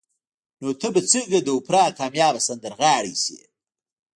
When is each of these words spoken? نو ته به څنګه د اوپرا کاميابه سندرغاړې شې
نو 0.61 0.69
ته 0.79 0.87
به 0.93 1.01
څنګه 1.11 1.37
د 1.41 1.47
اوپرا 1.57 1.83
کاميابه 1.99 2.41
سندرغاړې 2.47 3.15
شې 3.23 3.39